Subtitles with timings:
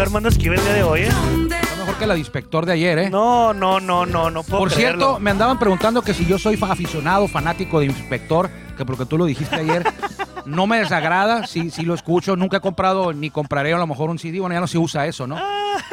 [0.00, 1.10] Armando Esquivel el día de hoy, ¿eh?
[1.78, 3.10] Mejor que la de inspector de ayer, ¿eh?
[3.10, 4.98] No, no, no, no, no puedo Por creerlo.
[5.00, 9.06] cierto, me andaban preguntando que si yo soy fa- aficionado, fanático de Inspector, que porque
[9.06, 9.84] tú lo dijiste ayer,
[10.46, 14.08] no me desagrada, sí, sí lo escucho, nunca he comprado ni compraré a lo mejor
[14.10, 15.36] un CD, bueno, ya no se usa eso, ¿no?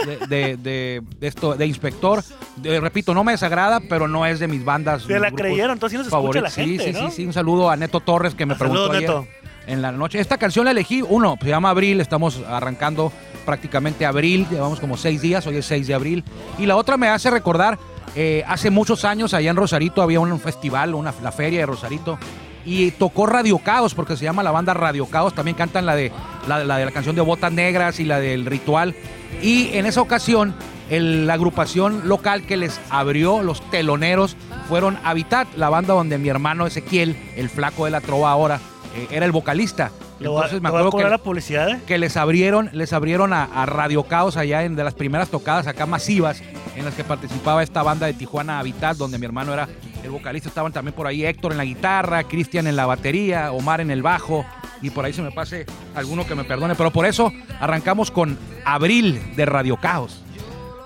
[0.06, 2.24] De, de- de- de esto, de Inspector,
[2.58, 5.02] De- repito, no me desagrada, pero no es de mis bandas.
[5.04, 6.44] Se mis la grupos creyeron, entonces sí nos escucha favoritos.
[6.44, 7.10] la gente, Sí, sí, ¿no?
[7.10, 9.28] sí, sí, un saludo a Neto Torres que me Saludos, preguntó ayer Neto.
[9.68, 10.20] en la noche.
[10.20, 13.12] Esta canción la elegí, uno, se llama Abril, estamos arrancando
[13.46, 16.24] prácticamente abril, llevamos como seis días, hoy es 6 de abril.
[16.58, 17.78] Y la otra me hace recordar,
[18.16, 22.18] eh, hace muchos años allá en Rosarito había un festival, una, la feria de Rosarito,
[22.66, 26.12] y tocó Radio Caos, porque se llama la banda Radio Caos, también cantan la de
[26.48, 28.96] la, la de la canción de Botas Negras y la del Ritual.
[29.42, 30.56] Y en esa ocasión,
[30.90, 34.36] el- la agrupación local que les abrió los teloneros
[34.68, 38.60] fueron Habitat, la banda donde mi hermano Ezequiel, el flaco de la trova ahora,
[38.96, 39.92] eh, era el vocalista.
[40.20, 41.82] Entonces me acuerdo que, la publicidad, ¿eh?
[41.86, 45.68] que les abrieron, les abrieron a, a Radio Caos allá en de las primeras tocadas
[45.68, 46.42] acá masivas
[46.76, 49.68] en las que participaba esta banda de Tijuana Habitat, donde mi hermano era
[50.04, 50.50] el vocalista.
[50.50, 54.02] Estaban también por ahí Héctor en la guitarra, Cristian en la batería, Omar en el
[54.02, 54.46] bajo.
[54.82, 56.76] Y por ahí se me pase alguno que me perdone.
[56.76, 60.22] Pero por eso arrancamos con Abril de Radio Caos.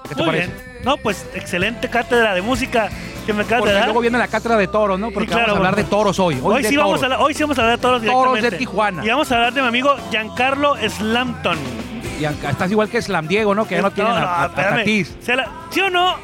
[0.07, 0.47] ¿Qué te Muy parece?
[0.47, 0.85] bien.
[0.85, 2.89] No, pues excelente cátedra de música
[3.29, 3.85] que me acabas Porque de dar.
[3.87, 5.11] luego viene la cátedra de toros, ¿no?
[5.11, 6.35] Porque Sí, claro, vamos a hablar de toros hoy.
[6.41, 8.41] Hoy, Hoy, de sí vamos a hablar, hoy sí vamos a hablar de toros Toros
[8.41, 8.51] de.
[8.51, 9.05] Tijuana.
[9.05, 11.57] Y vamos a hablar de mi amigo Giancarlo Slampton.
[12.49, 13.65] Estás igual que Slam Diego, ¿no?
[13.67, 14.83] Que ya no tienen a, a- a.
[15.21, 16.15] Se la- ¿Sí o no?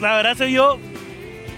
[0.00, 0.78] La verdad se vio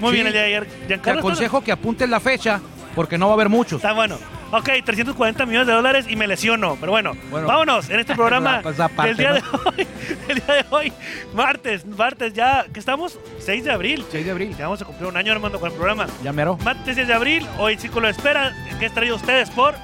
[0.01, 0.15] muy Sí.
[0.15, 0.67] bien el día de ayer.
[0.67, 2.61] Te Giancarlo está- aconsejo que apuntes la fecha
[2.95, 3.77] porque no va a haber muchos.
[3.79, 4.17] Está bueno.
[4.53, 6.77] Ok, 340 millones de dólares y me lesiono.
[6.79, 7.47] Pero bueno, Bueno.
[7.49, 9.35] vámonos en este programa Pues aparte, del día ¿no?
[9.35, 9.43] de
[9.83, 9.87] hoy.
[10.29, 10.93] El día de hoy,
[11.35, 14.05] martes, martes ya, que estamos 6 de abril.
[14.11, 14.57] 6 de abril.
[14.57, 16.07] Ya vamos a cumplir un año armando con el programa.
[16.23, 16.57] Ya mero.
[16.65, 19.75] Martes 6 de abril, hoy Círculo de Espera, que es traído a ustedes por...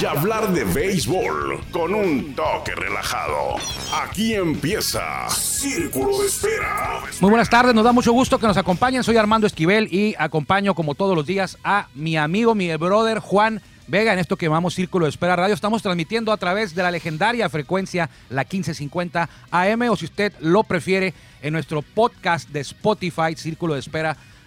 [0.02, 3.54] y hablar de béisbol con un toque relajado.
[4.02, 7.02] Aquí empieza Círculo de Espera.
[7.20, 9.04] Muy buenas tardes, nos da mucho gusto que nos acompañen.
[9.04, 13.62] Soy Armando Esquivel y acompaño como todos los días a mi amigo, mi brother Juan
[13.86, 15.54] Vega en esto que llamamos Círculo de Espera Radio.
[15.54, 20.64] Estamos transmitiendo a través de la legendaria frecuencia, la 1550 AM, o si usted lo
[20.64, 24.37] prefiere, en nuestro podcast de Spotify, Círculo de Espera Radio.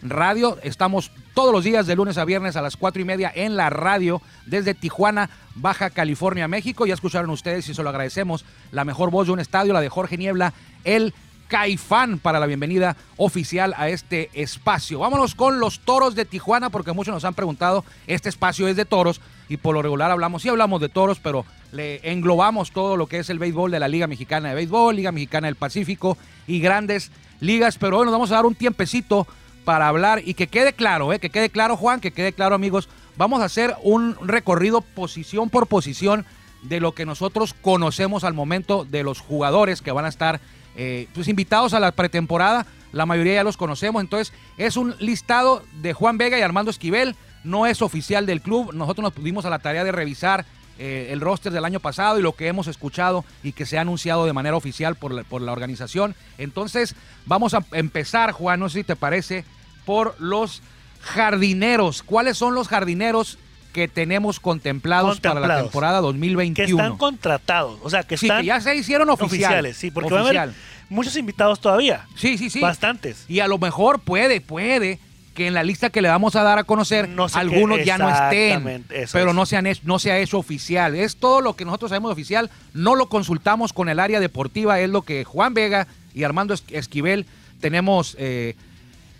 [0.64, 3.70] Estamos todos los días de lunes a viernes a las cuatro y media en la
[3.70, 6.88] radio desde Tijuana, Baja California, México.
[6.88, 8.44] Ya escucharon ustedes y se lo agradecemos.
[8.72, 10.54] La mejor voz de un estadio, la de Jorge Niebla,
[10.86, 11.14] el
[11.48, 15.00] Caifán para la bienvenida oficial a este espacio.
[15.00, 18.86] Vámonos con los toros de Tijuana, porque muchos nos han preguntado, este espacio es de
[18.86, 23.08] toros y por lo regular hablamos, sí hablamos de toros, pero le englobamos todo lo
[23.08, 26.62] que es el béisbol de la Liga Mexicana de Béisbol, Liga Mexicana del Pacífico y
[26.62, 29.28] grandes ligas, pero hoy nos vamos a dar un tiempecito
[29.66, 31.20] para hablar y que quede claro, ¿eh?
[31.20, 35.68] que quede claro Juan, que quede claro amigos, vamos a hacer un recorrido posición por
[35.68, 36.26] posición
[36.64, 40.40] de lo que nosotros conocemos al momento de los jugadores que van a estar
[40.76, 42.66] eh, pues invitados a la pretemporada.
[42.92, 44.02] La mayoría ya los conocemos.
[44.02, 47.16] Entonces, es un listado de Juan Vega y Armando Esquivel.
[47.44, 48.74] No es oficial del club.
[48.74, 50.46] Nosotros nos pudimos a la tarea de revisar
[50.84, 53.82] eh, el roster del año pasado y lo que hemos escuchado y que se ha
[53.82, 56.16] anunciado de manera oficial por la, por la organización.
[56.40, 56.96] Entonces,
[57.28, 59.46] vamos a empezar, Juan, no sé si te parece,
[59.86, 60.62] por los
[61.02, 62.02] jardineros.
[62.04, 63.38] ¿Cuáles son los jardineros
[63.74, 66.82] que tenemos contemplados, para la temporada Que 2021?
[66.84, 67.80] están contratados.
[67.84, 69.28] O sea, que Sí, están que ya se hicieron oficial.
[69.30, 69.78] oficiales.
[69.78, 70.50] Sí, porque va a Oficial.
[70.50, 72.06] haber muchos invitados todavía.
[72.16, 72.60] Sí, sí, sí.
[72.60, 73.26] Bastantes.
[73.30, 75.00] Y a lo mejor puede, puede
[75.34, 77.84] que en la lista que le vamos a dar a conocer, No sé qué- algunos
[77.86, 79.36] ya no estén, pero es.
[79.36, 80.96] no se, han hecho, no se ha hecho oficial.
[80.96, 84.90] Es todo lo que nosotros sabemos oficial, no lo consultamos con el área deportiva, es
[84.90, 87.26] lo que Juan Vega y Armando Es- Esquivel
[87.62, 88.56] tenemos eh,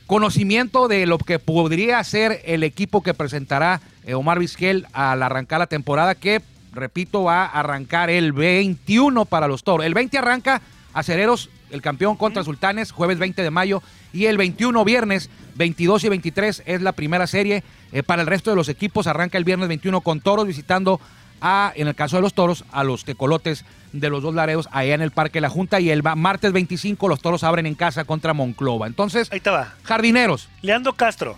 [0.08, 5.60] conocimiento de lo que podría ser el equipo que presentará eh, Omar Vizquel al arrancar
[5.60, 6.42] la temporada, que,
[6.74, 9.86] repito, va a arrancar el 21 para los toros.
[9.86, 10.62] El 20 arranca
[10.94, 13.82] Acereros, el campeón contra Sultanes, jueves 20 de mayo,
[14.14, 17.64] y el 21 viernes, 22 y 23 es la primera serie.
[17.92, 21.00] Eh, para el resto de los equipos arranca el viernes 21 con toros visitando
[21.42, 24.94] a, en el caso de los toros, a los tecolotes de los dos laredos allá
[24.94, 28.04] en el Parque La Junta y el ma- martes 25 los toros abren en casa
[28.06, 28.86] contra Monclova.
[28.88, 29.74] Entonces, Ahí te va.
[29.84, 30.50] jardineros.
[30.62, 31.38] Leandro Castro.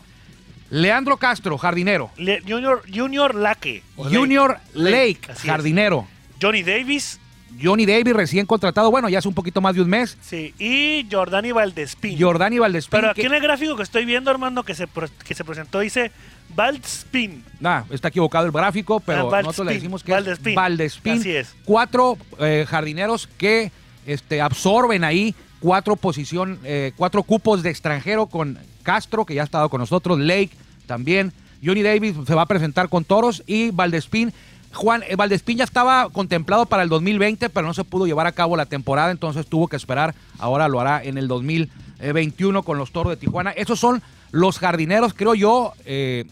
[0.69, 2.09] Leandro Castro, jardinero.
[2.17, 3.83] Le- Junior, Junior Laque.
[3.95, 6.07] o Junior Lake, Lake, jardinero.
[6.41, 7.19] Johnny Davis.
[7.61, 10.17] Johnny Davis recién contratado, bueno, ya hace un poquito más de un mes.
[10.21, 12.17] Sí, y Jordani Valdespín.
[12.19, 12.99] Jordani Valdespín.
[12.99, 15.43] Pero aquí que- en el gráfico que estoy viendo, Armando, que se, pro- que se
[15.43, 16.11] presentó, dice
[16.55, 17.43] Valdespín.
[17.59, 20.49] Nah, está equivocado el gráfico, pero Ah, nosotros le decimos que Valdespín.
[20.51, 21.13] es Valdespín.
[21.19, 21.55] Así es.
[21.65, 23.71] Cuatro eh, jardineros que
[24.05, 29.45] este, absorben ahí cuatro posición, eh, cuatro cupos de extranjero con Castro, que ya ha
[29.45, 30.51] estado con nosotros, Lake
[30.85, 31.31] también.
[31.65, 34.33] Johnny Davis se va a presentar con Toros y Valdespín.
[34.73, 38.31] Juan, eh, Valdespín ya estaba contemplado para el 2020, pero no se pudo llevar a
[38.31, 40.15] cabo la temporada, entonces tuvo que esperar.
[40.39, 43.51] Ahora lo hará en el 2021 con los Toros de Tijuana.
[43.51, 46.25] Esos son los jardineros, creo yo, eh,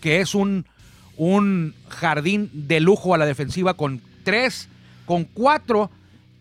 [0.00, 0.66] que es un,
[1.16, 4.68] un jardín de lujo a la defensiva con tres,
[5.06, 5.90] con cuatro,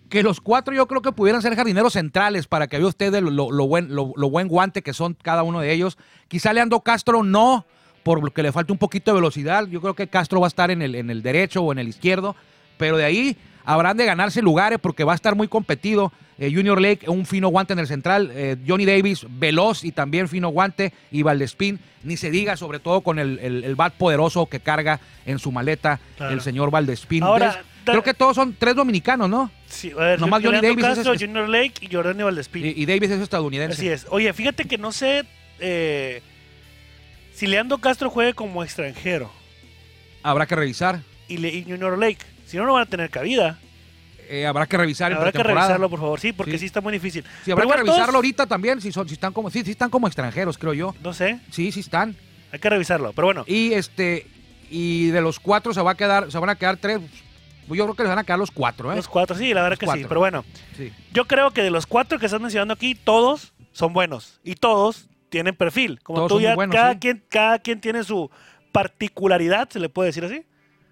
[0.10, 3.30] que los cuatro yo creo que pudieran ser jardineros centrales para que vea usted lo,
[3.32, 5.98] lo- lo buen, lo, lo buen guante que son cada uno de ellos.
[6.28, 7.66] Quizá Leandro Castro no,
[8.04, 9.68] porque le falta un poquito de velocidad.
[9.68, 11.88] Yo creo que Castro va a estar en el, en el derecho o en el
[11.88, 12.36] izquierdo,
[12.78, 16.12] pero de ahí habrán de ganarse lugares porque va a estar muy competido.
[16.40, 18.32] Eh, Junior Lake, un fino guante en el central.
[18.34, 20.94] eh, Johnny Davis, veloz y también fino guante.
[21.12, 25.00] Y Valdespín, ni se diga, sobre todo con el, el- el bat poderoso que carga
[25.26, 26.34] en su maleta Claro.
[26.34, 27.24] el señor Valdespín.
[27.24, 29.52] Ahora, creo que todos son tres dominicanos, ¿no?
[29.68, 32.66] Sí, a ver, Nomás Johnny Davis es- Castro, es- Junior Lake y Jordani Valdespín.
[32.66, 33.74] Y, y Davis es estadounidense.
[33.76, 34.08] Así es.
[34.10, 35.26] Oye, fíjate que no sé
[35.60, 36.22] eh,
[37.40, 39.32] si Leandro Castro juegue como extranjero
[40.24, 41.02] Habrá que revisar.
[41.30, 42.18] y, le- y Junior Lake.
[42.46, 43.58] Si no, no van a tener cabida.
[44.28, 46.20] Eh, habrá que revisar Habrá que revisarlo, por favor.
[46.20, 46.60] Sí, porque Sí.
[46.60, 47.24] sí, está muy difícil.
[47.46, 49.72] Sí, habrá Pero que revisarlo todos- ahorita también, si, son, si están como, sí, sí
[49.72, 50.94] están como extranjeros, creo yo.
[51.02, 52.16] No sé, Sí, sí están.
[52.52, 53.14] hay que revisarlo.
[53.14, 54.28] Pero bueno, Y este,
[54.70, 57.00] y de los cuatro se va a quedar, se van a quedar tres.
[57.68, 58.96] Pues Yo creo que les van a quedar los cuatro, ¿eh?
[58.96, 60.06] los cuatro, sí, la verdad Los que sí.
[60.08, 60.44] Pero bueno,
[60.76, 60.92] Sí.
[61.14, 64.40] yo creo que de los cuatro que están mencionando aquí, todos son buenos.
[64.44, 66.00] Y todos tienen perfil.
[66.04, 67.00] Como Todos tú ya, buenos, cada, sí.
[67.00, 68.30] quien, cada quien tiene su
[68.72, 70.44] particularidad, se le puede decir así.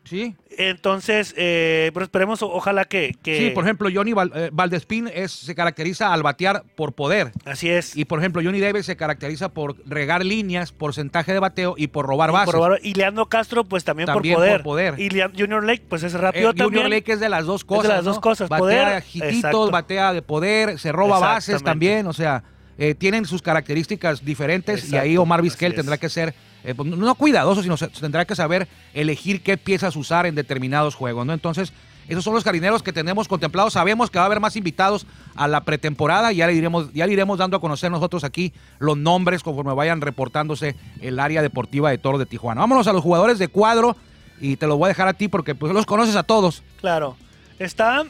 [0.04, 0.36] Sí.
[0.58, 5.34] Entonces, eh, pero esperemos, ojalá que, que- Sí, por ejemplo, Johnny Val- eh, Valdespín es,
[5.34, 7.34] se caracteriza al batear por poder.
[7.44, 7.94] Así es.
[7.98, 12.06] Y por ejemplo, Johnny Davis se caracteriza por regar líneas, porcentaje de bateo y por
[12.06, 12.56] robar Y bases.
[12.56, 14.58] por y Leandro Castro, pues también, También por, poder.
[14.62, 14.96] por poder.
[14.98, 16.90] Y Junior Lake, pues es Eh, rápido Junior también.
[16.90, 17.90] Lake es de las dos cosas.
[17.90, 22.08] las dos cosas, Batea poder, jititos, batea de poder, se roba bases también.
[22.08, 22.44] O sea,
[22.78, 26.34] eh, tienen sus características diferentes y ahí Omar Vizquel tendrá que ser,
[26.64, 30.96] eh, pues, no cuidadoso, sino se- tendrá que saber elegir qué piezas usar en determinados
[30.96, 31.26] juegos.
[31.26, 31.34] ¿no?
[31.34, 31.74] Entonces,
[32.08, 33.74] esos son los jarineros que tenemos contemplados.
[33.74, 37.06] Sabemos que va a haber más invitados a la pretemporada y ya le iremos, ya
[37.06, 41.90] le iremos dando a conocer nosotros aquí los nombres conforme vayan reportándose el área deportiva
[41.90, 42.62] de Toro de Tijuana.
[42.62, 43.98] Vámonos a los jugadores de cuadro
[44.40, 46.64] y te los voy a dejar a ti porque pues, los conoces a todos.
[46.80, 47.18] Claro.
[47.60, 48.06] Está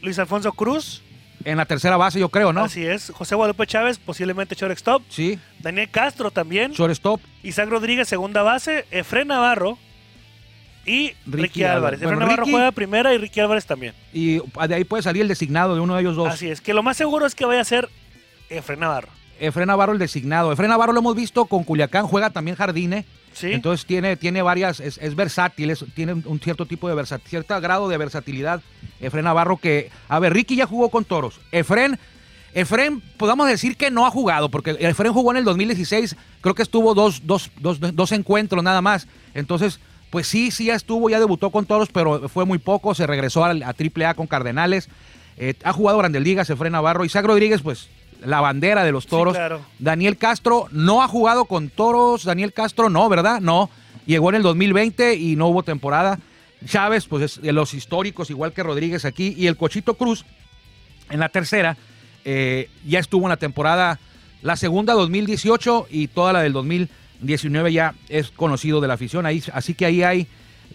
[0.00, 1.02] Luis Alfonso Cruz,
[1.44, 2.64] En la tercera base, yo creo, ¿no?
[2.64, 3.10] así es.
[3.14, 5.02] José Guadalupe Chávez, posiblemente shortstop.
[5.08, 6.72] Sí, Daniel Castro también.
[6.72, 7.20] shortstop.
[7.42, 8.86] Isaac Rodríguez, segunda base.
[8.90, 9.78] Efren Navarro.
[10.84, 11.98] Y Ricky, Ricky Álvarez.
[12.00, 13.94] Efren Bueno, Navarro Ricky- juega primera y Ricky Álvarez también.
[14.12, 16.28] Y de ahí puede salir el designado de uno de ellos dos.
[16.32, 16.60] Así es.
[16.60, 17.88] Que lo más seguro es que vaya a ser
[18.50, 19.08] Efren Navarro.
[19.38, 20.52] Efren Navarro el designado.
[20.52, 23.04] Efren Navarro lo hemos visto con Culiacán, juega también Jardine.
[23.52, 27.88] Entonces tiene, tiene varias, es, es versátil, tiene un cierto tipo de versatilidad, cierto grado
[27.88, 28.60] de versatilidad.
[29.00, 31.40] Efren Navarro que, a ver, Ricky ya jugó con Toros.
[31.50, 31.98] Efren,
[32.54, 36.62] Efren, podamos decir que no ha jugado, porque Efren jugó en el 2016, creo que
[36.62, 39.06] estuvo dos, dos, dos, dos encuentros nada más.
[39.34, 43.06] Entonces, pues sí, sí ya estuvo, ya debutó con Toros, pero fue muy poco, se
[43.06, 44.88] regresó al- a, AAA con Cardenales.
[45.38, 47.06] Eh, ha jugado Grandes Ligas, Efren Navarro.
[47.06, 47.88] Isaac Rodríguez, pues
[48.24, 49.34] la bandera de los toros.
[49.34, 49.60] claro.
[49.78, 52.24] Daniel Castro no ha jugado con toros.
[52.24, 53.40] Daniel Castro no, ¿verdad?
[53.40, 53.70] No.
[54.06, 56.18] Llegó en el 2020 y no hubo temporada.
[56.66, 59.34] Chávez, pues es de los históricos, igual que Rodríguez aquí.
[59.36, 60.24] Y el Cochito Cruz,
[61.10, 61.76] en la tercera,
[62.24, 63.98] eh, ya estuvo en la temporada,
[64.42, 69.26] la segunda 2018 y toda la del 2019 ya es conocido de la afición.
[69.26, 70.26] Ahí, así que ahí hay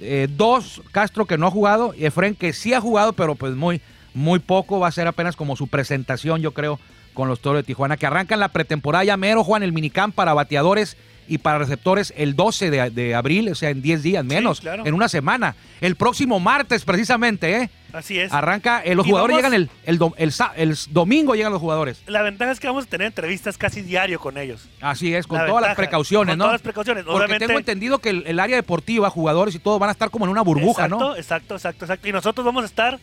[0.01, 3.55] eh, dos, Castro que no ha jugado y Efren que sí ha jugado, pero pues
[3.55, 3.81] muy,
[4.13, 4.79] muy poco.
[4.79, 6.79] Va a ser apenas como su presentación, yo creo,
[7.17, 10.35] con los Toros de Tijuana, que arrancan la pretemporada ya mero, Juan, el minicamp para
[10.35, 10.95] bateadores
[11.27, 14.85] y para receptores el 12 de, de abril, o sea, en 10 días menos, claro.
[14.85, 15.55] en una semana.
[15.81, 17.69] El próximo martes, precisamente, ¿eh?
[17.91, 18.31] Así es.
[18.31, 20.13] Arranca, eh, los Y jugadores vamos- llegan el, el, dom-
[20.55, 22.01] el domingo, llegan los jugadores.
[22.05, 24.69] La ventaja es que vamos a tener entrevistas casi diario con ellos.
[24.79, 26.43] Así es, con La todas las precauciones, con ¿no?
[26.45, 27.03] todas las precauciones.
[27.03, 30.11] Porque Obviamente- tengo entendido que el, el área deportiva, jugadores y todo van a estar
[30.11, 31.15] como en una burbuja, exacto, ¿no?
[31.15, 32.07] Exacto, exacto, exacto.
[32.07, 32.99] Y nosotros vamos a estar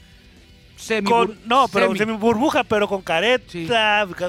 [0.77, 1.39] Semi con.
[1.47, 1.99] No, pero semi.
[1.99, 3.69] semi burbuja, pero con careta, Sí.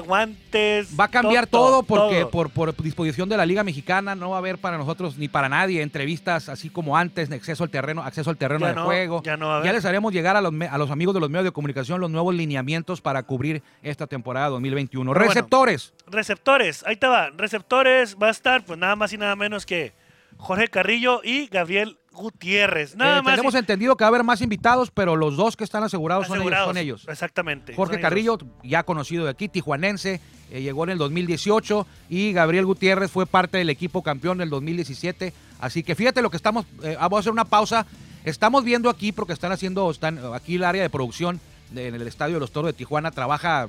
[0.06, 0.88] guantes.
[0.98, 2.30] Va a cambiar todo, porque todo.
[2.30, 5.48] Por, por disposición de la Liga Mexicana no va a haber para nosotros ni para
[5.48, 9.22] nadie entrevistas así como antes, acceso al terreno, acceso al terreno Ya de no, juego.
[9.22, 9.74] ya no va a haber.
[9.74, 12.34] les haremos llegar a los, a los amigos de los medios de comunicación los nuevos
[12.34, 15.10] lineamientos para cubrir esta temporada 2021.
[15.12, 15.28] Pero bueno.
[15.34, 15.92] Receptores.
[16.06, 17.30] Receptores, ahí te va.
[17.36, 19.92] Receptores va a estar, pues nada más y nada menos que
[20.38, 22.96] Jorge Carrillo y Gabriel Gutiérrez.
[22.96, 23.34] Nada Eh, más.
[23.34, 26.26] tenemos y- entendido que va a haber más invitados, pero los dos que están asegurados,
[26.26, 27.06] son ellos- son ellos.
[27.08, 27.74] Exactamente.
[27.74, 30.20] Jorge ellos Carrillo, ya conocido de aquí, tijuanense,
[30.50, 35.32] eh, llegó en el 2018 y Gabriel Gutiérrez fue parte del equipo campeón del 2017.
[35.60, 37.86] Así que fíjate lo que estamos, eh, vamos a hacer una pausa.
[38.24, 42.06] Estamos viendo aquí porque están haciendo, están aquí el área de producción de- en el
[42.06, 43.68] Estadio de los Toros de Tijuana trabaja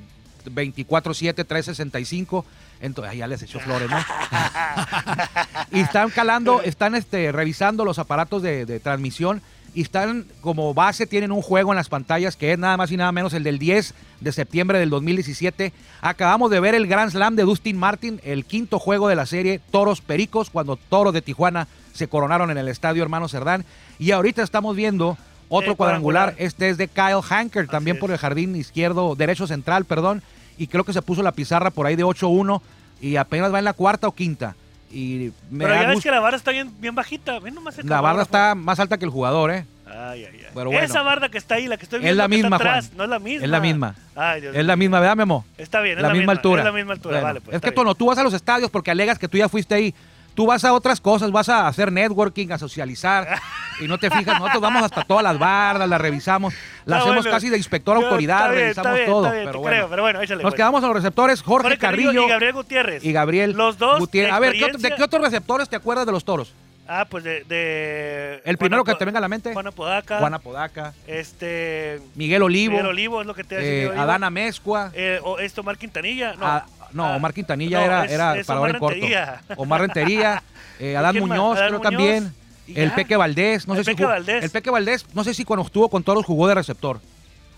[0.50, 2.44] 24/7, 365.
[2.80, 3.98] Entonces, ya les echó flores, ¿no?
[5.72, 9.42] y están calando, están este, revisando los aparatos de, de transmisión
[9.74, 12.96] y están como base, tienen un juego en las pantallas que es nada más y
[12.96, 15.72] nada menos el del 10 de septiembre del 2017.
[16.00, 19.60] Acabamos de ver el Grand Slam de Dustin Martin, el quinto juego de la serie
[19.70, 23.64] Toros Pericos, cuando Toros de Tijuana se coronaron en el estadio Hermano Cerdán.
[23.98, 26.30] Y ahorita estamos viendo otro cuadrangular.
[26.30, 26.46] cuadrangular.
[26.46, 28.00] Este es de Kyle Hanker, también es.
[28.00, 30.22] por el jardín izquierdo, derecho central, perdón.
[30.56, 32.60] Y creo que se puso la pizarra por ahí de 8-1
[33.00, 34.56] y apenas va en la cuarta o quinta.
[34.90, 37.38] Y me Pero ya ves que la barra está bien, bien bajita.
[37.40, 39.64] Ven nomás el La barra está más alta que el jugador, ¿eh?
[39.86, 40.46] Ay, ay, ay.
[40.54, 40.72] Bueno.
[40.72, 42.86] Esa barda que está ahí, la que estoy Es viendo la que está misma, atrás,
[42.86, 42.96] Juan.
[42.96, 43.44] no es la misma.
[43.44, 43.94] Es la misma.
[44.14, 45.44] Ay, Dios Es la misma, ¿verdad, Memo?
[45.56, 46.62] Está bien, es la, misma altura.
[46.62, 47.40] Es la misma altura, Bueno, vale.
[47.40, 49.74] Pues, es que, Tono, tú vas a los estadios porque alegas que tú ya fuiste
[49.74, 49.94] ahí.
[50.34, 53.28] Tú vas a otras cosas, vas a hacer networking, a socializar
[53.80, 54.38] y no te fijas.
[54.38, 56.54] Nosotros vamos hasta todas las bardas, las revisamos,
[56.84, 57.30] las hacemos bueno.
[57.30, 59.30] casi de inspector No, autoridad, bien, revisamos bien, todo.
[59.30, 59.76] bien, pero bueno.
[59.76, 60.56] creo, pero bueno, échale, Nos pues.
[60.58, 63.04] quedamos en los receptores, Jorge, Jorge Carrillo Carrillo y Gabriel Gutiérrez.
[63.04, 63.98] y Gabriel Los dos.
[64.00, 64.32] Gutiérrez.
[64.32, 66.52] A ver, ¿qué otro- ¿de qué otros receptores te acuerdas de los toros?
[66.90, 67.44] Ah, pues de.
[67.44, 69.52] de El primero que te venga a la mente.
[69.52, 70.18] Juan Apodaca.
[70.20, 72.00] Juan Apodaca, Este.
[72.14, 73.88] Miguel Olivo, Miguel Olivo es lo que te eh, decía.
[73.90, 74.02] Olivo.
[74.02, 74.90] Adán Amezcua.
[74.94, 76.32] Eh, o esto, Omar Quintanilla.
[76.34, 78.94] No, Ah, no, Ah, Omar Quintanilla no, era, es- era es para Omar en corto.
[78.94, 79.40] Rentería.
[79.56, 80.42] Omar Rentería,
[80.80, 81.18] eh, Adán?
[81.18, 82.34] Muñoz, Adán creo Muñoz, también.
[82.74, 82.92] El.
[82.92, 84.44] Peque Valdés, no El sé si Peque jugó- Valdés.
[84.44, 87.00] El Peque Valdés, no sé si cuando estuvo con Toros jugó de receptor.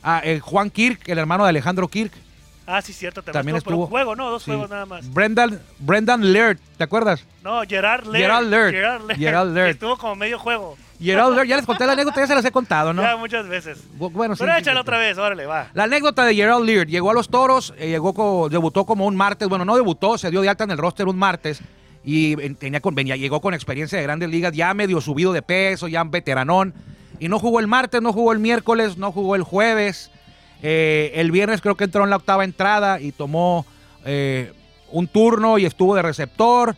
[0.02, 2.12] Ah, el Juan Kirk, el hermano de Alejandro Kirk.
[2.66, 3.20] Ah, sí, cierto.
[3.22, 3.74] También, También estuvo.
[3.74, 4.50] por un juego, no, dos Sí.
[4.52, 5.12] juegos nada más.
[5.12, 7.24] Brendan, Brendan Laird, ¿te acuerdas?
[7.42, 8.16] No, Gerard Laird.
[8.22, 8.70] Gerard Laird.
[8.72, 9.18] Gerard Laird.
[9.18, 9.68] Gerard Laird.
[9.70, 10.76] Estuvo como medio juego.
[11.02, 13.02] Gerald Laird, ya les conté la anécdota, ya se las he contado, ¿no?
[13.02, 13.78] Ya muchas veces.
[13.98, 14.80] Bu- Bueno, Pero sí, échale sí.
[14.80, 15.68] otra vez, órale, va.
[15.74, 16.86] La anécdota de Gerald Leard.
[16.88, 19.48] Llegó a los toros, eh, llegó co- debutó como un martes.
[19.48, 21.60] Bueno, no debutó, se dio de alta en el roster un martes.
[22.04, 25.88] Y tenía con, venía, llegó con experiencia de grandes ligas, ya medio subido de peso,
[25.88, 26.74] ya veteranón.
[27.18, 30.10] Y no jugó el martes, no jugó el miércoles, no jugó el jueves.
[30.62, 33.66] Eh, el viernes creo que entró en la octava entrada y tomó
[34.04, 34.52] eh,
[34.90, 36.76] un turno y estuvo de receptor.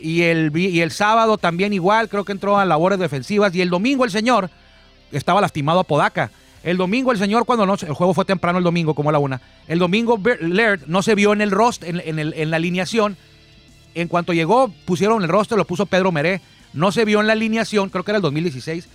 [0.00, 3.54] Y el, y el sábado también igual, creo que entró a labores defensivas.
[3.54, 4.50] Y el domingo el señor
[5.12, 6.30] estaba lastimado a Podaca.
[6.64, 9.18] El domingo el señor, cuando no, el juego fue temprano el domingo, como a la
[9.18, 9.40] una.
[9.68, 13.16] El domingo Laird no se vio en el roster, en, en la alineación.
[13.94, 16.40] En cuanto llegó, pusieron el roster, lo puso Pedro Meré.
[16.72, 18.88] No se vio en la alineación, creo que era el 2016.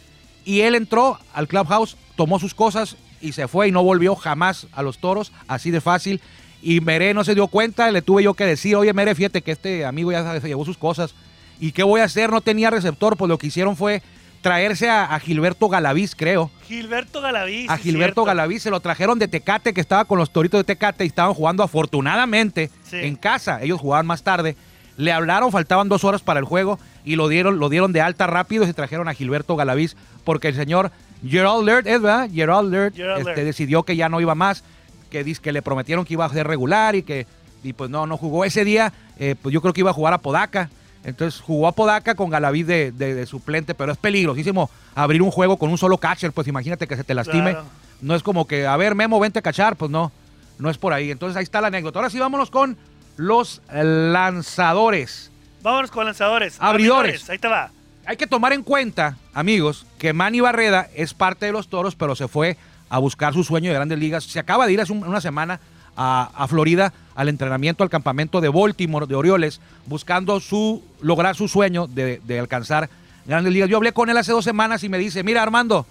[0.45, 4.67] Y él entró al clubhouse, tomó sus cosas y se fue y no volvió jamás
[4.73, 6.21] a los toros, así de fácil.
[6.61, 9.51] Y Meré no se dio cuenta, le tuve yo que decir, oye Meré, fíjate que
[9.51, 11.15] este amigo ya se llevó sus cosas.
[11.59, 12.29] ¿Y qué voy a hacer?
[12.31, 14.01] No tenía receptor, pues lo que hicieron fue
[14.41, 16.49] traerse a, a Gilberto Galaviz, creo.
[16.67, 17.65] Gilberto Galaví.
[17.69, 18.23] A Gilberto.
[18.23, 21.33] Galaviz se lo trajeron de Tecate, que estaba con los toritos de Tecate y estaban
[21.33, 22.97] jugando afortunadamente Sí.
[22.97, 23.61] en casa.
[23.61, 24.55] Ellos jugaban más tarde.
[24.99, 28.27] Le hablaron, faltaban dos horas para el juego y lo dieron, lo dieron de alta
[28.27, 30.91] rápido y se trajeron a Gilberto Galaviz porque el señor
[31.25, 32.29] Gerald Laird, ¿es verdad?
[32.33, 33.45] Gerald Laird, Gerald este, Laird.
[33.45, 34.63] decidió que ya no iba más,
[35.09, 37.25] que, que le prometieron que iba a ser regular y que
[37.63, 38.91] y pues no, no jugó ese día.
[39.17, 40.69] eh, pues yo creo que iba a jugar a Podaca.
[41.05, 45.31] Entonces jugó a Podaca con Galaviz de, de- de suplente, pero es peligrosísimo abrir un
[45.31, 46.31] juego con un solo catcher.
[46.33, 47.51] Pues imagínate que se te lastime.
[47.51, 47.65] Claro.
[48.01, 49.75] No es como que, a ver, Memo, vente a cachar.
[49.77, 50.11] Pues no,
[50.57, 51.09] no es por ahí.
[51.11, 51.99] Entonces ahí está la anécdota.
[51.99, 52.77] Ahora sí, vámonos con
[53.19, 55.29] los lanzadores.
[55.61, 56.55] Vámonos con lanzadores.
[56.59, 57.29] Abridores.
[57.29, 57.69] Ahí te va.
[58.05, 62.15] Hay que tomar en cuenta, amigos, que Manny Barreda es parte de los toros, pero
[62.15, 62.57] se fue
[62.89, 64.23] a buscar su sueño de grandes ligas.
[64.23, 65.59] Se acaba de ir hace un- una semana
[65.97, 71.47] a, a Florida al entrenamiento, al campamento de Baltimore, de Orioles, buscando su, lograr su
[71.49, 72.89] sueño de, de alcanzar
[73.25, 73.69] grandes ligas.
[73.69, 75.85] Yo hablé con él hace dos semanas y me dice, mira Armando,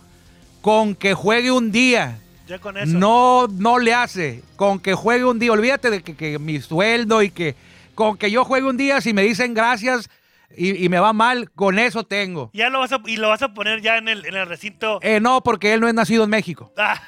[0.62, 2.18] con que juegue un día,
[2.48, 2.96] Ya con eso.
[2.98, 4.42] no, no le hace.
[4.56, 7.54] Con que juegue un día, olvídate de que, que mi sueldo y que
[7.94, 10.08] con que yo juegue un día, si me dicen gracias
[10.56, 12.50] y, y me va mal, con eso tengo.
[12.54, 14.98] Ya lo vas a, y lo vas a poner ya en el, en el recinto.
[15.02, 16.72] Eh, no, porque él no es nacido en México.
[16.78, 17.00] Ah,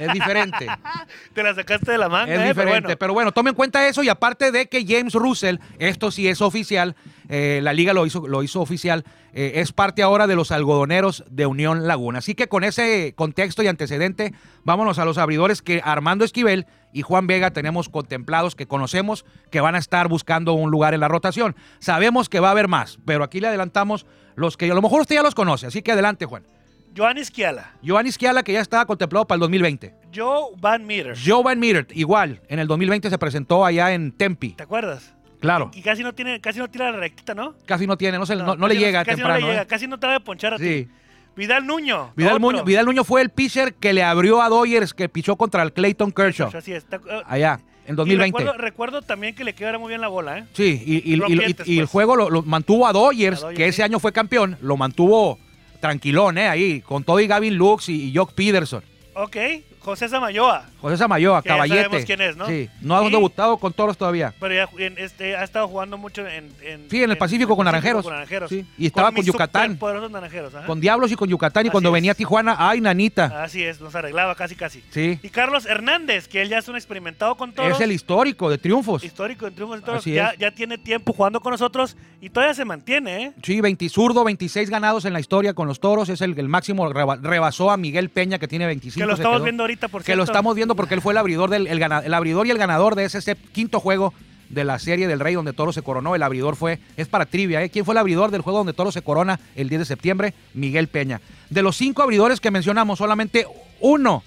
[0.00, 0.66] Es diferente.
[1.34, 2.82] te la sacaste de la manga, es eh, diferente.
[2.82, 3.26] pero Pero bueno.
[3.26, 3.32] bueno.
[3.32, 6.96] tome en cuenta eso y aparte de que James Russell, esto sí es oficial,
[7.28, 11.24] eh, la liga lo hizo, lo hizo oficial, eh, es parte ahora de los algodoneros
[11.30, 12.18] de Unión Laguna.
[12.18, 14.32] Así que con ese contexto y antecedente,
[14.64, 19.60] vámonos a los abridores que Armando Esquivel y Juan Vega tenemos contemplados, que conocemos, que
[19.60, 21.54] van a estar buscando un lugar en la rotación.
[21.80, 25.02] Sabemos que va a haber más, pero aquí le adelantamos los que a lo mejor
[25.02, 25.66] usted ya los conoce.
[25.66, 26.44] Así que adelante, Juan.
[26.98, 27.72] Joan Isquiala.
[27.80, 29.94] Giovanni Schiala, que ya estaba contemplado para el 2020.
[30.14, 31.16] Joe Van Meter.
[31.24, 34.54] Joe Van Meter, igual, en el 2020 se presentó allá en Tempe.
[34.56, 35.14] ¿Te acuerdas?
[35.40, 35.70] Claro.
[35.74, 37.54] Y casi no tiene, casi no tira la rectita, ¿no?
[37.66, 39.38] Casi no tiene, no, se- no- no le casi llega casi temprano.
[39.40, 39.66] no le llega, ¿eh?
[39.68, 40.64] casi no va a ponchar a ti.
[40.64, 40.88] Sí.
[41.36, 42.12] Vidal Nuño.
[42.16, 42.40] Vidal.
[42.40, 45.72] Muñoz, Vidal Nuño fue el pitcher que le abrió a Dodgers que pichó contra el
[45.72, 46.50] Clayton Kershaw.
[46.52, 46.84] Así es.
[46.90, 48.38] Eh, Allá, en y 2020.
[48.40, 50.44] recuerdo, recuerdo también que le quedara muy bien la bola, ¿eh?
[50.52, 51.90] Sí, y, y- y- y- y el pues.
[51.90, 53.62] juego lo, lo mantuvo a Dodgers, que sí.
[53.62, 55.38] ese año fue campeón, lo mantuvo
[55.80, 56.48] tranquilón, ¿eh?
[56.48, 58.82] Ahí, con todo y Gavin Lux y, y Jock Peterson.
[59.14, 59.36] Ok,
[59.88, 60.64] José Samayoa.
[60.80, 61.82] José Samayoa, Que ya caballete.
[61.84, 62.46] sabemos quién es, ¿no?
[62.46, 64.34] Sí, no ha Y- debutado con toros todavía.
[64.38, 68.04] Pero ya este, ha estado jugando mucho en, en- Sí, en el Pacífico con Naranjeros.
[68.04, 68.48] con Naranjeros.
[68.50, 69.78] Sí, y estaba con mis Yucatán.
[70.10, 70.54] Naranjeros.
[70.54, 70.66] ajá.
[70.66, 71.92] Con Diablos y con Yucatán, y Así cuando es.
[71.94, 73.42] venía a Tijuana, ¡ay, nanita!
[73.42, 74.82] Así es, nos arreglaba casi casi.
[74.90, 77.72] Sí, Y Carlos Hernández, que él ya es un experimentado con toros.
[77.76, 79.04] es el histórico de triunfos.
[79.04, 80.00] histórico en triunfos de toros.
[80.00, 80.38] Así Ya, es.
[80.38, 83.32] ya tiene tiempo jugando con nosotros y todavía se mantiene, ¿eh?
[83.42, 86.08] Sí, 20 zurdo, 26 ganados en la historia con los toros.
[86.08, 89.00] Es el, el máximo, reba- rebasó a Miguel Peña, que tiene 25.
[89.02, 90.18] Que lo estamos viendo ahorita, por que cierto.
[90.18, 92.96] lo estamos viendo porque él fue el abridor del el, el abridor y el ganador
[92.96, 94.12] de ese, quinto juego
[94.48, 96.14] de la serie del Rey donde Toro se coronó.
[96.14, 97.70] El abridor fue, es para trivia, ¿eh?
[97.70, 100.34] ¿Quién fue el abridor del juego donde Toro se corona el 10 de septiembre?
[100.54, 101.20] Miguel Peña.
[101.50, 103.46] De los cinco abridores que mencionamos, solamente
[103.80, 104.22] uno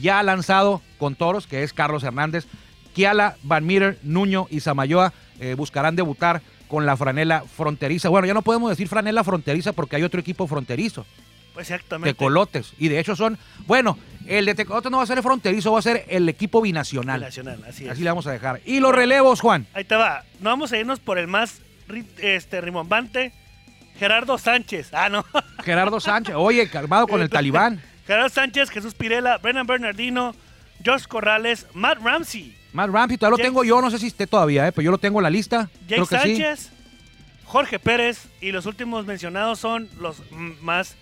[0.00, 2.46] ya ha lanzado con Toros, que es Carlos Hernández.
[2.94, 8.08] Kiala, Van Meter, Nuño y Samayoa eh, buscarán debutar con la franela fronteriza.
[8.08, 11.06] Bueno, ya no podemos decir franela fronteriza porque hay otro equipo fronterizo.
[11.58, 12.14] Exactamente.
[12.14, 12.72] Tecolotes.
[12.78, 15.78] Y de hecho son, bueno, el de Tecolotes no va a ser el fronterizo, va
[15.78, 17.20] a ser el equipo binacional.
[17.20, 17.90] Nacional, así es.
[17.90, 18.60] Así le vamos a dejar.
[18.64, 19.66] Y los relevos, Juan.
[19.74, 20.24] Ahí te va.
[20.40, 21.60] No vamos a irnos por el más
[22.18, 23.32] este, rimbombante.
[23.98, 24.90] Gerardo Sánchez.
[24.92, 25.24] Ah, no.
[25.64, 27.80] Gerardo Sánchez, oye, armado con el talibán.
[28.06, 30.34] Gerardo Sánchez, Jesús Pirela, Brennan Bernardino,
[30.84, 34.66] Josh Corrales, Matt Ramsey, Matt Ramsey, todavía lo tengo yo, no sé si esté todavía,
[34.66, 35.68] eh, pero yo lo tengo en la lista.
[35.86, 36.36] Jake Creo que sí.
[36.36, 36.70] Sánchez,
[37.44, 40.22] Jorge Pérez y los últimos mencionados son los
[40.60, 40.96] más.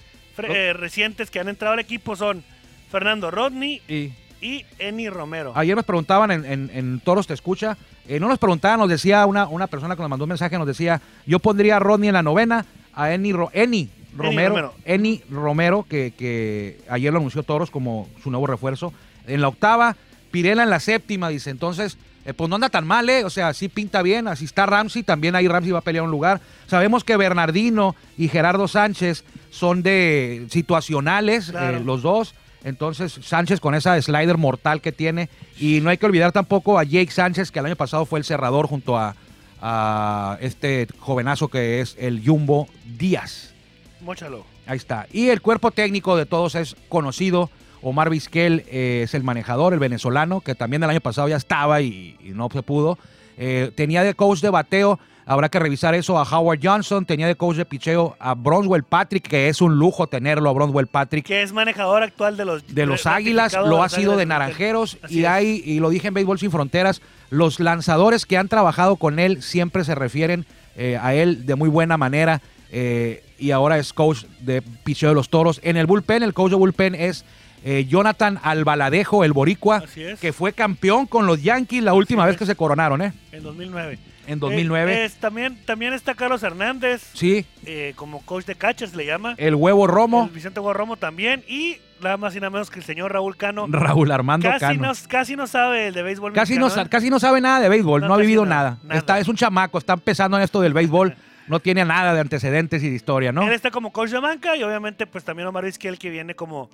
[0.45, 2.43] Eh, recientes que han entrado al equipo son
[2.91, 5.53] Fernando Rodney Y y Eni Romero.
[5.55, 7.77] ayer nos preguntaban en, en- en Toros Te Escucha,
[8.09, 10.67] eh, no nos preguntaban, nos decía una, una persona que nos mandó un mensaje, nos
[10.67, 14.75] decía, yo pondría a Rodney en la novena, a Eni, Ro- Eni Romero, Romero.
[14.87, 18.95] Eni Romero, que, que ayer lo anunció Toros como su nuevo refuerzo.
[19.27, 19.95] En la octava,
[20.31, 21.51] Pirela en la séptima, dice.
[21.51, 23.25] Entonces, eh, pues no anda tan mal, ¿eh?
[23.25, 24.29] O sea, sí pinta bien.
[24.29, 26.41] Así está Ramsey, también ahí Ramsey va a pelear un lugar.
[26.67, 31.79] Sabemos que Bernardino y Gerardo Sánchez son de situacionales, Claro.
[31.79, 32.35] eh, los dos.
[32.63, 35.31] Entonces, Sánchez con esa slider mortal que tiene.
[35.59, 38.25] Y no hay que olvidar tampoco a Jake Sánchez, que el año pasado fue el
[38.27, 39.15] cerrador junto a,
[39.63, 43.55] a este jovenazo que es el Jumbo Díaz.
[44.03, 44.45] Móchalo.
[44.67, 45.07] Ahí está.
[45.13, 47.51] Y el cuerpo técnico de todos es conocido.
[47.83, 51.81] Omar Vizquel eh, es el manejador, el venezolano, que también el año pasado ya estaba
[51.81, 52.99] y, y no se pudo.
[53.43, 57.07] Eh, tenía de coach de bateo, habrá que revisar eso a Howard Johnson.
[57.07, 60.89] Tenía de coach de picheo a Bronwell Patrick, que es un lujo tenerlo a Bronwell
[60.89, 61.25] Patrick.
[61.25, 65.25] Que es manejador actual de los De los Águilas, lo ha sido de Naranjeros y
[65.25, 69.43] hay, y lo dije en Béisbol Sin Fronteras, los lanzadores que han trabajado con él
[69.43, 70.45] siempre se refieren
[70.77, 75.15] eh, a él de muy buena manera eh, y ahora es coach de picheo de
[75.15, 75.61] los Toros.
[75.63, 77.25] En el bullpen, el coach de bullpen es
[77.65, 80.19] eh, Jonathan Albaladejo, el boricua, es.
[80.21, 82.39] que fue campeón con los Yankees la última vez es.
[82.39, 83.13] que se coronaron, ¿eh?
[83.33, 83.99] En 2009.
[84.27, 84.93] En 2009.
[84.95, 89.35] Eh, es- también, también está Carlos Hernández, Sí, eh, como coach de catchers le llama.
[89.39, 91.43] el huevo Romo, El Vicente Hugo Romo también.
[91.49, 93.67] Y nada más y nada menos que el señor Raúl Cano.
[93.69, 94.83] Raúl Armando Casi Cano.
[94.89, 96.91] no, casi no sabe el de béisbol Casi no, mexicano, sa- ¿eh?
[96.91, 98.79] casi no sabe nada de béisbol, No, no, ha vivido nada.
[98.91, 101.15] Está, es un chamaco, está empezando en esto del béisbol,
[101.49, 103.43] no tiene nada de antecedentes y de historia, ¿no?
[103.43, 106.71] Él está como coach de banca y obviamente pues también Omar Vizquel que viene como...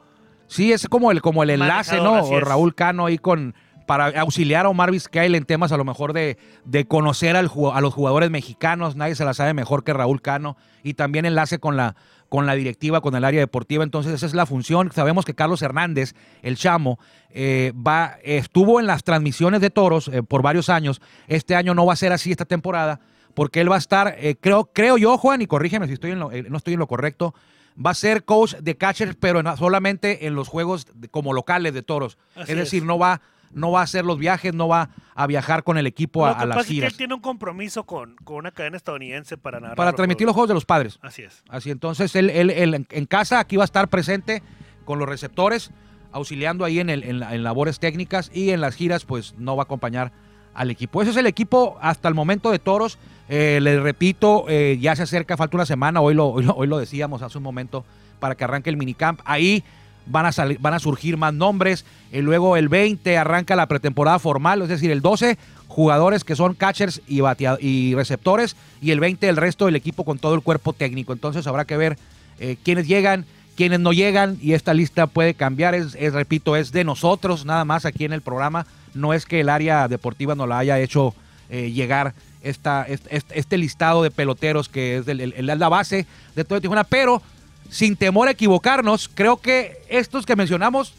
[0.49, 2.13] Sí, es como el, como el enlace, ¿no?
[2.23, 2.41] O.
[2.41, 3.55] Raúl Cano ahí con
[3.87, 7.81] para auxiliar a Omar Vizquel en temas a lo mejor de, de conocer al, a
[7.81, 11.77] los jugadores mexicanos, nadie se la sabe mejor que Raúl Cano, y también enlace con
[11.77, 11.95] la,
[12.29, 14.91] con la directiva, con el área deportiva, entonces esa es la función.
[14.93, 16.99] Sabemos que Carlos Hernández, el chamo,
[17.31, 21.87] eh, va, estuvo en las transmisiones de toros eh, por varios años, este año no
[21.87, 22.99] va a ser así esta temporada,
[23.35, 26.19] porque él va a estar, eh, creo, creo yo, Juan, y corrígeme si estoy en
[26.19, 27.35] lo- eh, no estoy en lo correcto,
[27.85, 31.75] va a ser coach de catchers, pero en- solamente en los juegos de- como locales
[31.75, 32.17] de toros.
[32.35, 32.87] Así es decir, es.
[32.87, 33.21] no va,
[33.53, 36.47] no va a hacer los viajes, no va a viajar con el equipo a, que
[36.47, 39.77] las pasa es que él tiene un compromiso con, con una cadena estadounidense para narrar
[39.77, 40.49] Para transmitir los juegos.
[40.49, 40.99] de los padres.
[41.03, 41.43] Así es.
[41.49, 44.43] Así entonces él, él- él en- casa aquí va a estar presente
[44.85, 45.71] con los receptores,
[46.13, 49.63] auxiliando ahí en, el- en en labores técnicas y en las giras pues no va
[49.63, 50.13] a acompañar
[50.55, 51.03] al equipo.
[51.03, 52.99] Ese es el equipo hasta el momento de Toros.
[53.29, 57.23] Eh, les repito, eh, ya se acerca, falta una semana, hoy lo, hoy lo, decíamos
[57.23, 57.85] hace un momento,
[58.21, 59.21] para que arranque el minicamp.
[59.25, 59.65] Ahí
[60.07, 61.85] van a, salir, van a surgir más nombres.
[62.13, 65.37] Y luego el 20 arranca la pretemporada formal, es decir, el 12
[65.69, 67.21] jugadores que son catchers y,
[67.61, 71.13] y receptores y el 20 el resto del equipo con todo el cuerpo técnico.
[71.13, 71.99] Entonces habrá que ver
[72.39, 73.25] eh, quiénes llegan,
[73.57, 75.75] quiénes no llegan y esta lista puede cambiar.
[75.75, 78.67] Es, repito, es de nosotros nada más aquí en el programa.
[78.95, 81.15] No es que el área deportiva nos la haya hecho
[81.51, 82.15] eh, llegar
[82.49, 86.61] esta, este, este- listado de peloteros que es el- el- el- la base de todo
[86.61, 86.85] Tijuana.
[86.85, 87.23] Pero
[87.71, 90.95] sin temor a equivocarnos, creo que estos que mencionamos,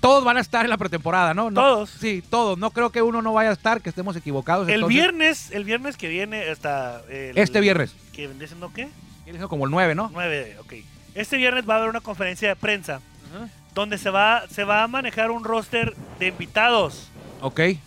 [0.00, 1.50] todos van a estar en la pretemporada, ¿no?
[1.50, 1.90] No- Todos.
[1.90, 2.56] Sí, todos.
[2.58, 4.68] No creo que uno no vaya a estar, que estemos equivocados.
[4.68, 7.02] El Entonces, viernes, el viernes que viene hasta...
[7.10, 7.94] el- Este viernes.
[8.12, 8.88] ¿Que vendría siendo qué?
[9.24, 10.10] Viene como el 9, ¿no?
[10.12, 10.74] 9, ok.
[11.14, 13.00] Este viernes va a haber una conferencia de prensa
[13.74, 17.08] donde se va, se va a manejar un roster de invitados.
[17.40, 17.58] Ok.
[17.60, 17.80] Eh,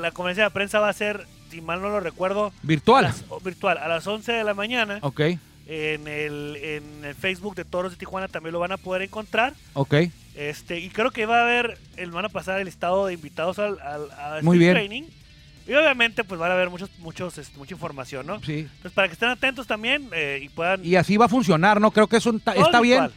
[0.00, 3.04] La conferencia de prensa va a ser, si mal no lo recuerdo, Virtual.
[3.04, 4.98] a las- o virtual, a las 11 de la mañana.
[5.02, 5.20] Ok.
[5.66, 9.54] En, el, en el Facebook de Toros de Tijuana también lo van a poder encontrar.
[9.74, 9.94] Ok.
[10.34, 13.58] Este, y creo que va a haber, el, van a pasar el listado de invitados
[13.58, 14.72] al, al, a este Muy bien.
[14.72, 15.02] training.
[15.68, 18.40] Y obviamente pues van a haber muchos, muchos, este, mucha información, ¿no?
[18.42, 18.60] Sí.
[18.60, 20.84] Entonces para que estén atentos también eh, y puedan...
[20.84, 21.92] Y así va a funcionar, ¿no?
[21.92, 23.08] Creo que eso está, bien.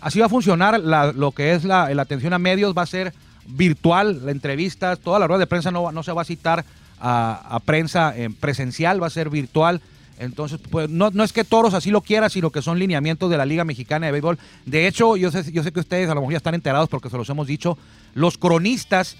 [0.00, 2.86] Así va a funcionar la- lo que es la, la atención a medios, va a
[2.86, 3.12] ser
[3.46, 6.64] virtual, la entrevista, toda la rueda de prensa no, no se va a citar
[7.00, 9.80] a, prensa en presencial, va a ser virtual.
[10.18, 13.36] Entonces, pues no, no es que Toros así lo quiera, sino que son lineamientos de
[13.36, 14.38] la Liga Mexicana de Béisbol.
[14.66, 17.08] De hecho, yo sé, yo sé que ustedes a lo mejor ya están enterados porque
[17.08, 17.78] se los hemos dicho,
[18.14, 19.16] los cronistas,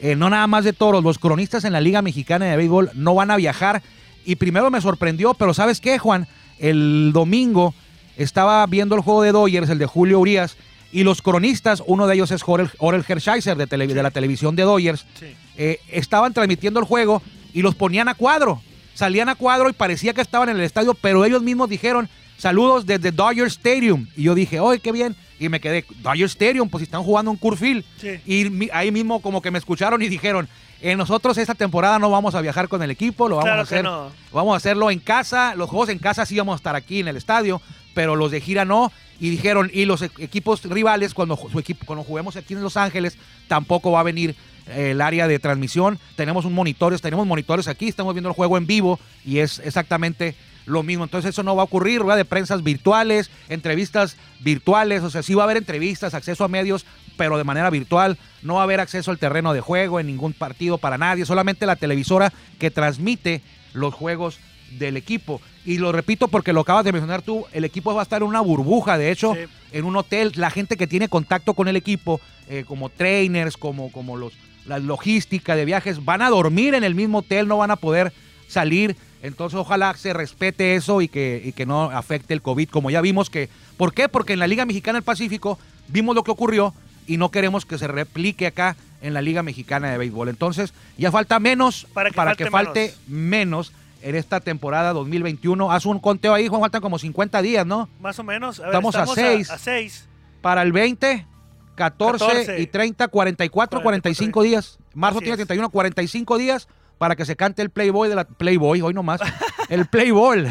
[0.00, 3.14] eh, no nada más de Toros, los cronistas en la Liga Mexicana de Béisbol no
[3.14, 3.82] van a viajar.
[4.24, 6.26] Y primero me sorprendió, pero ¿sabes qué, Juan?
[6.58, 7.74] El domingo
[8.16, 10.56] estaba viendo el juego de Dodgers, el de Julio Urias,
[10.92, 14.56] y los cronistas, uno de ellos es Orel, Orel Hershiser de, tele- de la televisión
[14.56, 15.26] de Dodgers, Sí.
[15.56, 17.22] eh, estaban transmitiendo el juego
[17.52, 18.60] y los ponían a cuadro.
[18.94, 22.86] Salían a cuadro y parecía que estaban en el estadio, pero ellos mismos dijeron saludos
[22.86, 24.06] desde Dodger Stadium.
[24.16, 25.14] Y yo dije, oye, qué bien.
[25.38, 27.84] Y me quedé, Dodger Stadium, pues están jugando en Curfield.
[27.98, 28.20] Sí.
[28.26, 30.48] Y ahí mismo como que me escucharon y dijeron,
[30.82, 33.64] eh, nosotros esta temporada no vamos a viajar con el equipo, lo vamos Claro a
[33.64, 33.84] hacer.
[33.84, 34.10] no.
[34.32, 35.54] Vamos a hacerlo en casa.
[35.54, 37.62] Los juegos en casa sí vamos a estar aquí en el estadio,
[37.94, 38.90] pero los de gira no.
[39.20, 42.76] Y dijeron, y los e- equipos rivales, cuando, su equipo, cuando juguemos aquí en Los
[42.76, 44.34] Ángeles, tampoco va a venir
[44.68, 45.98] eh, el área de transmisión.
[46.16, 50.34] Tenemos un monitores, tenemos monitores aquí, estamos viendo el juego en vivo y es exactamente
[50.66, 51.04] lo mismo.
[51.04, 55.34] Entonces eso no va a ocurrir, rueda de prensas virtuales, entrevistas virtuales, o sea, sí
[55.34, 58.16] va a haber entrevistas, acceso a medios, pero de manera virtual.
[58.42, 61.66] No va a haber acceso al terreno de juego en ningún partido para nadie, solamente
[61.66, 64.38] la televisora que transmite los juegos
[64.78, 65.40] del equipo.
[65.64, 68.28] Y lo repito porque lo acabas de mencionar tú, el equipo va a estar en
[68.28, 69.40] una burbuja, de hecho, Sí.
[69.72, 73.92] en un hotel, la gente que tiene contacto con el equipo, eh, como trainers, como,
[73.92, 74.32] como los,
[74.66, 78.12] la logística de viajes, van a dormir en el mismo hotel, no van a poder
[78.48, 78.96] salir.
[79.22, 83.00] Entonces ojalá se respete eso y que, y que no afecte el COVID, como ya
[83.02, 83.48] vimos que...
[83.76, 84.08] ¿Por qué?
[84.08, 86.74] Porque en la Liga Mexicana del Pacífico vimos lo que ocurrió
[87.06, 90.28] y no queremos que se replique acá en la Liga Mexicana de Béisbol.
[90.30, 95.70] Entonces ya falta menos Para que falte falte menos en esta temporada 2021.
[95.72, 97.88] Haz un conteo ahí, Juan, faltan como 50 días, ¿no?
[98.00, 98.58] Más o menos.
[98.60, 99.50] A ver, Estamos a seis.
[99.50, 100.06] A, seis.
[100.42, 101.26] Para el 20,
[101.74, 102.60] 14, 14.
[102.60, 104.78] y 30, 44, 45 días.
[104.94, 105.46] Marzo Así tiene es.
[105.46, 109.20] 31, 45 días para que se cante el Playboy de la Playboy, hoy nomás.
[109.68, 110.46] el Playboy.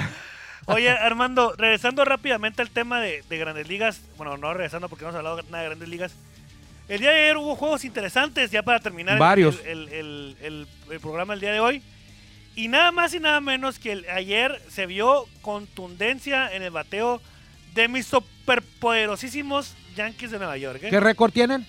[0.65, 4.01] Oye, Armando, regresando rápidamente al tema de, de Grandes Ligas.
[4.17, 6.13] Bueno, no regresando porque no hemos hablado nada de Grandes Ligas.
[6.87, 9.59] El día de ayer hubo juegos interesantes, ya para terminar Varios.
[9.63, 11.83] El, el- el- el programa el día de hoy.
[12.59, 17.21] Y nada más y nada menos que el- ayer se vio contundencia en el bateo
[17.73, 20.81] de mis superpoderosísimos Yankees de Nueva York.
[20.83, 20.89] ¿eh?
[20.89, 21.65] ¿Qué récord tienen?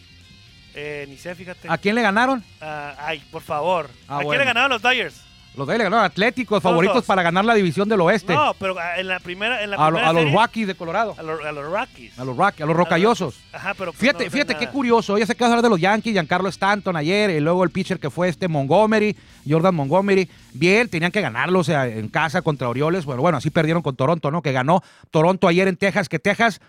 [0.75, 1.69] Eh, ni sé, fíjate.
[1.71, 2.43] ¿A quién le ganaron?
[2.61, 3.89] Ah, ay, por favor.
[4.09, 5.15] Ah, ¿A quién le ganaron los Dodgers?
[5.57, 6.73] Los de ahí le ganaron a Atléticos, Todos.
[6.73, 8.33] favoritos para ganar la división del oeste.
[8.35, 10.75] No, pero ah, en la primera, en la a, lo- primera a los Rockies de
[10.77, 11.15] Colorado.
[11.19, 12.19] a los, a los Rockies.
[12.19, 13.41] A los Rockies, a los rocallosos.
[13.53, 15.19] Ajá, pero Fíjate, no fíjate qué curioso.
[15.19, 18.11] Ya se quedó hablar de los Yankees, Giancarlo Stanton ayer, y luego el pitcher que
[18.11, 19.17] fue este Montgomery,
[19.49, 20.31] Jordan Montgomery.
[20.55, 23.05] Bien, tenían que ganarlo, o sea, en casa contra Orioles.
[23.05, 24.43] Bueno, bueno, así perdieron con Toronto, ¿no?
[24.43, 26.61] Que ganó Toronto ayer en Texas, que Texas.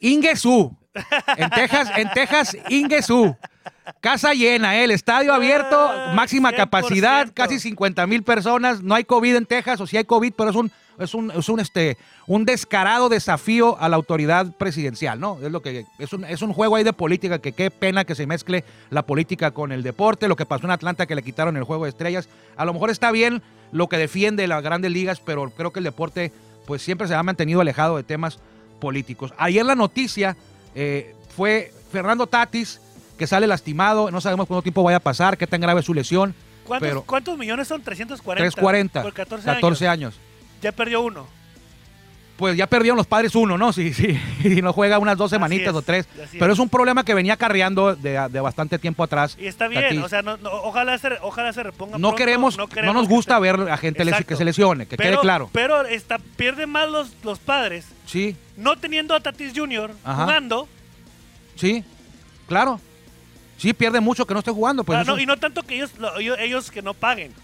[0.00, 0.76] Ingesú.
[1.36, 3.36] En Texas, en Texas, Ingesú.
[4.00, 4.84] Casa llena, ¿eh?
[4.84, 6.56] el estadio abierto, Ah, máxima 100%.
[6.56, 8.82] capacidad, casi 50 mil personas.
[8.82, 11.48] No hay COVID en Texas, o sí hay COVID, pero es un, es un, es
[11.48, 15.38] un, este, un descarado desafío a la autoridad presidencial, ¿no?
[15.42, 18.14] Es lo que es un, es un juego ahí de política que qué pena que
[18.14, 21.56] se mezcle la política con el deporte, lo que pasó en Atlanta que le quitaron
[21.56, 22.28] el juego de estrellas.
[22.56, 25.84] A lo mejor está bien lo que defiende las grandes ligas, pero creo que el
[25.84, 26.32] deporte
[26.66, 28.38] pues siempre se ha mantenido alejado de temas
[28.80, 29.32] políticos.
[29.36, 30.36] Ayer la noticia
[30.74, 32.80] eh, fue Fernando Tatis,
[33.18, 35.94] que sale lastimado, no sabemos cuánto tiempo vaya a pasar, qué tan grave es su
[35.94, 36.34] lesión.
[36.66, 37.82] ¿Cuántos, pero- cuántos millones son?
[37.82, 38.42] 340.
[38.50, 40.14] 340, Por 14, 14 años.
[40.14, 40.20] años.
[40.62, 41.26] Ya perdió uno.
[42.40, 43.70] Pues ya perdieron los padres uno, ¿no?
[43.72, 46.08] Sí, sí, y no juega unas dos semanitas o tres.
[46.38, 46.58] Pero es.
[46.58, 49.36] un problema que venía carreando de, de bastante tiempo atrás.
[49.38, 50.00] Y está bien, Tatis.
[50.02, 53.38] o sea, no, no, ojalá, se, ojalá se reponga no pronto, queremos, no, nos gusta
[53.38, 54.26] ver a gente Exacto.
[54.26, 55.50] que se lesione, que pero, quede claro.
[55.52, 59.92] Pero está, pierde más los, los padres Sí, no teniendo a Tatis Jr.
[60.02, 60.22] Ajá.
[60.24, 60.66] jugando.
[61.56, 61.84] sí,
[62.48, 62.80] claro.
[63.58, 64.82] Sí, pierde mucho que no esté jugando.
[64.84, 67.34] Pues Ah, no, y no tanto que ellos, lo- ellos, ellos que no paguen,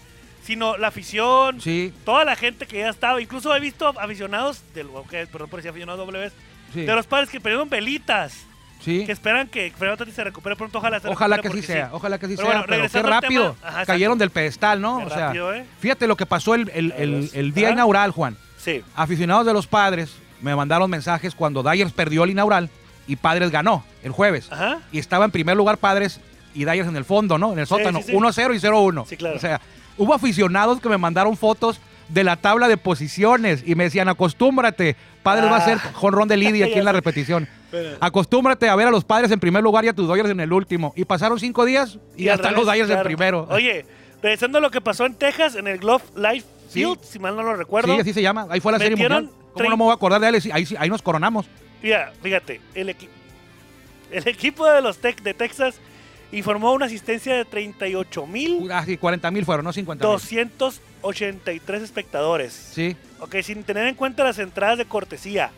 [0.47, 3.21] sino la afición, Sí, toda la gente que ya estaba.
[3.21, 4.87] Incluso he visto aficionados, del,
[5.31, 6.31] perdón por decir aficionados W,
[6.73, 6.81] sí.
[6.81, 8.33] de los padres que perdieron velitas,
[8.81, 9.05] sí.
[9.05, 10.77] que esperan que Fernando Tati se recupere pronto.
[10.79, 13.03] Ojalá se Ojalá que sí porque sea, ojalá que sí Pero sea, bueno, pero qué
[13.09, 13.53] rápido.
[13.59, 14.99] tema- Ajá, Cayeron del pedestal, ¿no?
[14.99, 15.65] Qué o sea, rápido, ¿eh?
[15.79, 18.37] fíjate lo que pasó el, el- el- el día inaugural, Juan.
[18.57, 18.81] Sí.
[18.95, 22.69] Aficionados de los padres me mandaron mensajes cuando Dyers perdió el inaugural
[23.07, 24.51] y Padres ganó el jueves.
[24.51, 24.79] Ajá.
[24.91, 26.19] Y estaba en primer lugar Padres
[26.53, 27.53] y Dyers en el fondo, ¿no?
[27.53, 27.99] En el Sí, sótano.
[27.99, 28.13] sí, sí.
[28.13, 29.05] 1-0 y 0-1.
[29.07, 29.35] Sí, claro.
[29.37, 29.61] O sea,
[29.97, 31.79] hubo aficionados que me mandaron fotos
[32.09, 35.91] de la tabla de posiciones y me decían, acostúmbrate, Padres va a ser Ah.
[35.93, 37.47] jonrón de Lidia aquí en la repetición.
[37.69, 40.39] Pero- Acostúmbrate a ver a los padres en primer lugar y a tus Dodgers en
[40.39, 40.93] el último.
[40.95, 43.45] Y pasaron cinco días y, revés, los Dodgers en primero.
[43.49, 43.85] Oye,
[44.21, 46.79] regresando a lo que pasó en Texas, en el Glove Life Sí.
[46.83, 47.93] Field, si mal no lo recuerdo.
[47.93, 48.47] sí, así se llama.
[48.49, 49.29] Ahí fue la serie mundial.
[49.53, 50.51] ¿Cómo no me voy a acordar de él?
[50.53, 51.45] Ahí, ahí nos coronamos.
[51.83, 53.09] Mira, fíjate, el, equi-
[54.11, 55.75] el equipo de los Tec de Texas
[56.31, 60.15] informó una asistencia de 38.283 Ah, sí, 40 mil fueron, no 50 mil.
[61.83, 62.53] espectadores.
[62.53, 65.49] Sí, Ok, sin tener en cuenta las entradas de cortesía.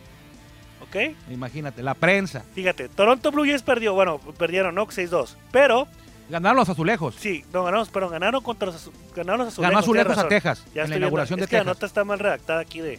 [0.82, 0.96] Ok,
[1.30, 2.42] imagínate, la prensa.
[2.54, 4.86] fíjate, Toronto Blue Jays perdió, bueno, perdieron, ¿no?
[4.86, 5.36] 6-2.
[5.52, 5.86] Pero,
[6.30, 7.16] Ganaron los azulejos.
[7.18, 9.70] sí, no ganamos, pero ganaron contra los, azu- ganaron los azulejos.
[9.72, 10.28] Ganó azulejos a.
[10.28, 10.96] Texas Ya en la viendo.
[10.98, 12.98] inauguración es de que la nota está mal redactada aquí de, de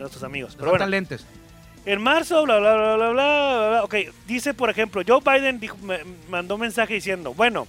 [0.00, 0.52] nuestros amigos.
[0.56, 1.24] Pero Pero bueno, lentes.
[1.84, 3.84] En marzo, bla, bla, bla, bla, bla, bla, bla.
[3.84, 3.94] Ok,
[4.26, 7.66] dice, por ejemplo, Joe Biden dijo- me- mandó un mensaje diciendo, bueno,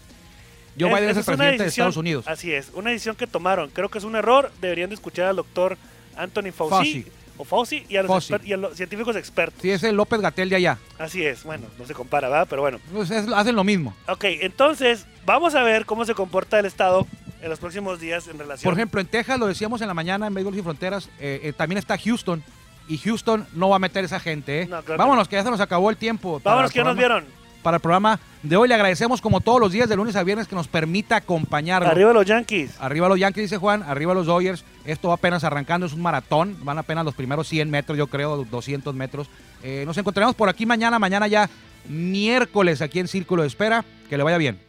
[0.80, 2.28] Joe es- Biden es el presidente de Estados Unidos.
[2.28, 3.70] Así es, una decisión que tomaron.
[3.72, 4.52] Creo que es un error.
[4.62, 5.78] Deberían de escuchar al doctor
[6.16, 6.70] Anthony Fauci,
[7.04, 7.06] Fauci.
[7.38, 8.34] o Fauci y a, los Fauci.
[8.34, 9.60] exper- y a los científicos expertos.
[9.62, 10.78] Sí, es el López Gatel de allá.
[11.00, 12.48] Así es, bueno, no se compara, ¿verdad?
[12.48, 12.80] Pero bueno.
[12.94, 13.96] Pues es- hacen lo mismo.
[14.08, 17.08] Ok, entonces, vamos a ver cómo se comporta el Estado
[17.42, 18.70] en los próximos días en relación.
[18.72, 21.54] Por ejemplo, en Texas, lo decíamos en la mañana en Béisbol Sin Fronteras, eh, eh,
[21.54, 22.44] también está Houston.
[22.88, 24.66] Y Houston no va a meter esa gente, ¿eh?
[24.66, 26.42] No, claro que Vámonos, que ya se nos acabó el tiempo.
[26.44, 27.26] vámonos, el que ya nos vieron.
[27.64, 30.50] Para el programa de hoy le agradecemos como todos los días, de lunes a viernes,
[30.50, 31.88] que nos permita acompañarlo.
[31.88, 32.76] Arriba los Yankees.
[32.78, 34.66] Arriba los Yankees, dice Juan, arriba los Dodgers.
[34.84, 36.58] Esto va apenas arrancando, es un maratón.
[36.64, 39.30] Van apenas los primeros 100 metros, yo creo, 200 metros.
[39.64, 41.50] Eh, nos encontraremos por aquí mañana, mañana ya
[41.88, 43.86] miércoles aquí en Círculo de Espera.
[44.10, 44.60] Que le vaya bien.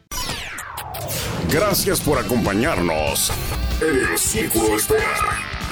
[1.51, 3.33] Gracias por acompañarnos
[3.81, 5.05] en el Círculo de Espera.